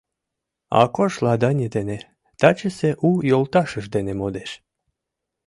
Акош 0.81 1.13
Ладани 1.23 1.67
дене, 1.75 1.97
тачысе 2.39 2.89
у 3.07 3.09
йолташыж 3.29 3.85
дене, 3.95 4.13
модеш. 4.21 4.51